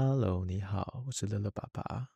[0.00, 2.10] Hello，你好，我是乐乐爸爸。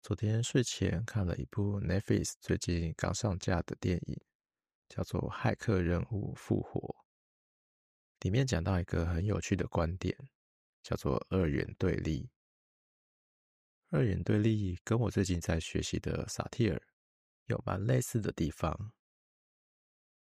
[0.00, 4.18] 昨天睡前看了一部 Netflix 最近刚上架的电影，
[4.88, 6.80] 叫做《骇客任务：复活》。
[8.20, 10.16] 里面讲到一个很有趣的观点，
[10.82, 12.30] 叫做二元对立。
[13.90, 16.82] 二元对立跟我最近在学习的萨提尔
[17.44, 18.94] 有蛮类似的地方。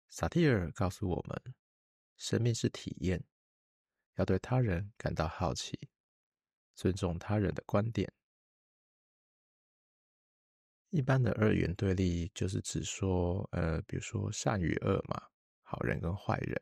[0.09, 1.55] 萨提尔告诉我们，
[2.17, 3.23] 生命是体验。
[4.17, 5.79] 要对他人感到好奇，
[6.75, 8.13] 尊重他人的观点。
[10.91, 15.29] 一般的二元对立就是指说，呃，比如说善与恶嘛，
[15.63, 16.61] 好人跟坏人。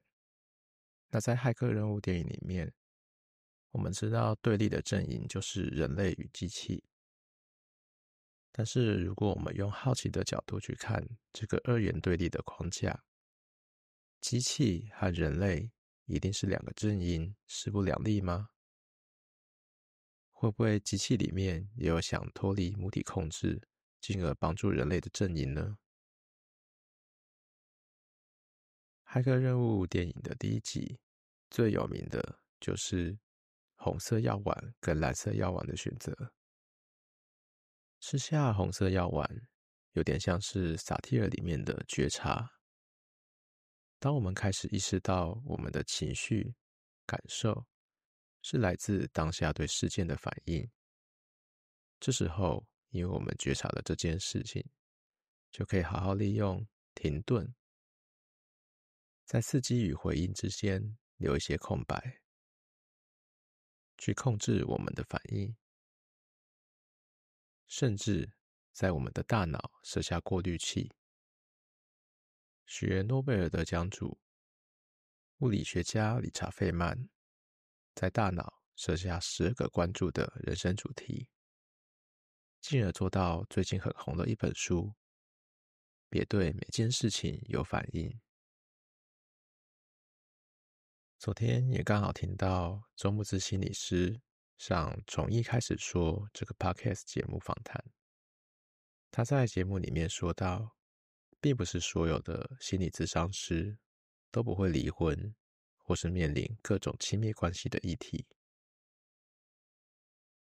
[1.08, 2.70] 那在骇客任务电影里面，
[3.70, 6.84] 我们知道对立的阵营就是人类与机器。
[8.52, 13.04] 但是如果我们用好奇的角度去看这个二元对立的框架，
[14.20, 15.70] 机器和人类。
[16.08, 18.48] 一定是两个阵营势不两立吗？
[20.30, 23.68] 会不会机器里面也有想脱离母体控制，
[24.00, 25.76] 进而帮助人类的阵营呢？
[29.04, 30.98] 骇客任务电影的第一集
[31.50, 33.18] 最有名的就是
[33.74, 36.32] 红色药丸跟蓝色药丸的选择。
[38.00, 39.48] 吃下红色药丸，
[39.92, 42.57] 有点像是萨提尔里面的觉察。
[43.98, 46.54] 当我们开始意识到我们的情绪、
[47.04, 47.66] 感受
[48.42, 50.70] 是来自当下对事件的反应，
[51.98, 54.64] 这时候，因为我们觉察了这件事情，
[55.50, 57.52] 就可以好好利用停顿，
[59.24, 62.20] 在刺激与回应之间留一些空白，
[63.96, 65.56] 去控制我们的反应，
[67.66, 68.30] 甚至
[68.72, 70.92] 在我们的大脑设下过滤器。
[72.68, 74.20] 学诺贝尔得奖主
[75.38, 77.08] 物理学家理查·费曼
[77.94, 81.30] 在大脑设下十个关注的人生主题，
[82.60, 84.92] 进而做到最近很红的一本书：
[86.10, 88.20] 别对每件事情有反应。
[91.18, 94.20] 昨天也刚好听到周慕姿心理师
[94.58, 97.82] 上《从一开始说》这个 Podcast 节目访谈，
[99.10, 100.77] 他在节目里面说到。
[101.40, 103.78] 并不是所有的心理咨商师
[104.30, 105.34] 都不会离婚，
[105.76, 108.26] 或是面临各种亲密关系的议题。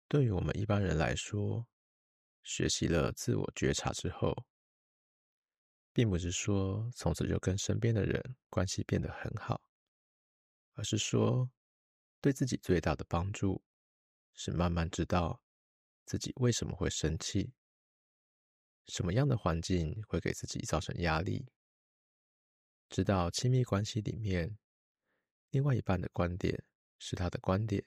[0.08, 1.68] 对于我们一般人来说，
[2.44, 4.46] 学习了自我觉察之后，
[5.92, 9.62] 并不是说从此就跟身边的人关系变得很好，
[10.74, 11.50] 而是说
[12.22, 13.64] 对自己最大的帮助
[14.34, 15.42] 是慢慢知道
[16.06, 17.52] 自己为什么会生气。
[18.88, 21.46] 什么样的环境会给自己造成压力？
[22.90, 24.58] 知道亲密关系里面，
[25.50, 26.64] 另外一半的观点
[27.00, 27.84] 是他的观点。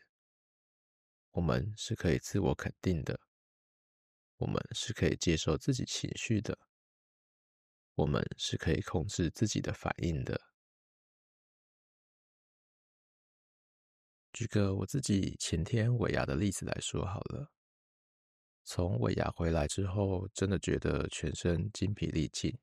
[1.30, 3.20] 我们是可以自我肯定的，
[4.38, 6.58] 我们是可以接受自己情绪的，
[7.94, 10.40] 我们是可以控制自己的反应的。
[14.32, 17.52] 举个我自己前天尾牙的例子来说好了。
[18.70, 22.54] 从尾牙回来之后，真的觉得全身筋疲力尽，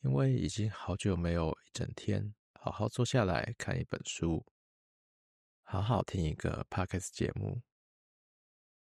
[0.00, 4.44] 因为已经好久没有一整天好好坐下来看一本书，
[5.62, 7.62] 好好听一个 Podcast 节目，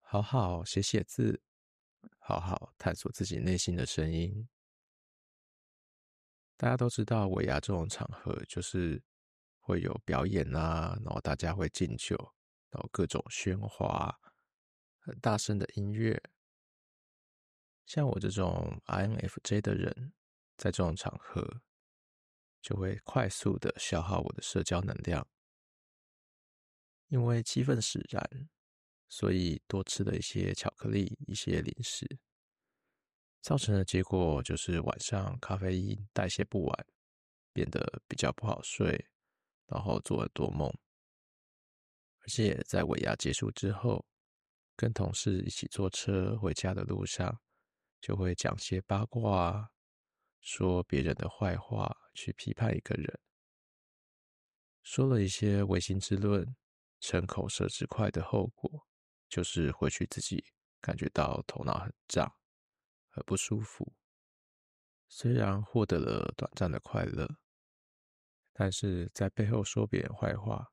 [0.01, 1.41] 好好写写字，
[2.19, 4.49] 好好探索自己内心的声音。
[6.57, 9.01] 大家都知道，尾牙这种场合就是
[9.61, 12.17] 会有表演啊，然后大家会敬酒，
[12.71, 14.19] 然后各种喧哗。
[15.09, 16.23] 很大声的音乐，
[17.87, 20.13] 像我这种 INFJ 的人，
[20.59, 21.63] 在这种场合
[22.61, 25.27] 就会快速的消耗我的社交能量，
[27.07, 28.51] 因为气氛使然，
[29.09, 32.19] 所以多吃了一些巧克力、一些零食，
[33.41, 36.87] 造成的结果就是晚上咖啡因代谢不完，
[37.55, 39.09] 变得比较不好睡，
[39.69, 40.69] 然后做了多梦，
[42.19, 44.05] 而且在尾牙结束之后。
[44.79, 47.41] 跟同事一起坐车回家的路上，
[48.01, 49.73] 就会讲些八卦，
[50.41, 53.19] 说别人的坏话，去批判一个人，
[54.85, 56.55] 说了一些违心之论，
[57.01, 58.87] 逞口舌之快的后果，
[59.29, 60.45] 就是回去自己
[60.81, 62.33] 感觉到头脑很胀，
[63.09, 63.97] 很不舒服。
[65.09, 67.29] 虽然获得了短暂的快乐，
[68.53, 70.69] 但是在背后说别人坏话，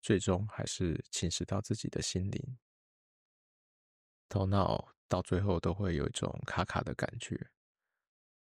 [0.00, 2.56] 最终还是侵蚀到自己的心灵。
[4.28, 7.50] 头脑到最后都会有一种卡卡的感觉，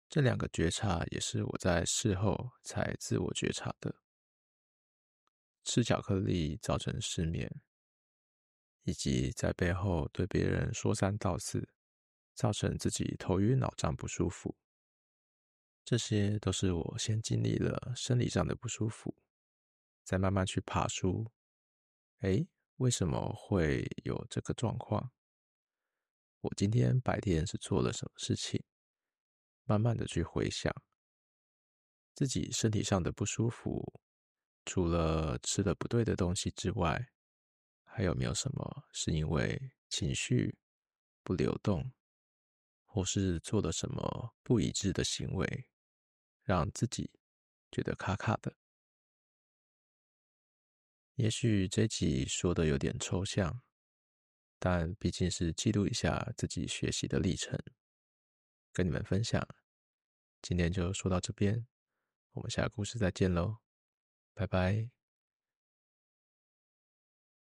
[0.08, 3.96] 这两个觉察也是我在事后才自我觉察的。
[5.64, 7.62] 吃巧克力造成失眠，
[8.84, 11.70] 以及在背后对别人说三道四，
[12.36, 14.58] 造成自己头晕脑胀不舒服。
[15.86, 19.16] 这些都是我先经历了生理上的不舒服，
[20.04, 21.32] 再慢慢去爬梳。
[22.20, 22.46] 诶，
[22.76, 25.13] 为什么会有这个状况？
[26.44, 28.62] 我今天白天是做了什么事情？
[29.64, 30.74] 慢慢的去回想
[32.14, 34.02] 自己身体上的不舒服，
[34.66, 37.02] 除了吃了不对的东西之外，
[37.86, 39.58] 还有没有什么是因为
[39.88, 40.54] 情绪
[41.24, 41.94] 不流动，
[42.84, 45.70] 或是做了什么不一致的行为？
[46.42, 47.10] 让自己
[47.72, 48.54] 觉得卡卡的。
[51.16, 53.62] 也许这集说的有点抽象，
[54.66, 57.60] 但毕竟是记录一下自己学习的历程，
[58.72, 59.46] 跟你们分享。
[60.42, 61.68] 今天就说到这边，
[62.32, 63.58] 我们下个故事再见喽，
[64.34, 65.03] 拜拜。